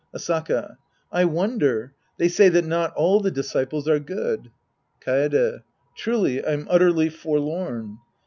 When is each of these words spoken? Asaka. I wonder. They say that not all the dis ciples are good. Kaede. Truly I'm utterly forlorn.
Asaka. 0.15 0.77
I 1.11 1.25
wonder. 1.25 1.93
They 2.17 2.27
say 2.27 2.49
that 2.49 2.65
not 2.65 2.91
all 2.95 3.19
the 3.19 3.29
dis 3.29 3.53
ciples 3.53 3.85
are 3.85 3.99
good. 3.99 4.49
Kaede. 4.99 5.61
Truly 5.95 6.43
I'm 6.43 6.65
utterly 6.71 7.09
forlorn. 7.09 7.99